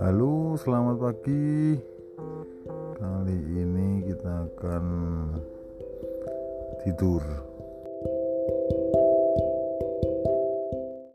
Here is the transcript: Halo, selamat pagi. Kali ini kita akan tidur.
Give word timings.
Halo, 0.00 0.56
selamat 0.56 0.96
pagi. 1.04 1.76
Kali 2.96 3.38
ini 3.60 4.00
kita 4.08 4.48
akan 4.48 4.84
tidur. 6.80 7.51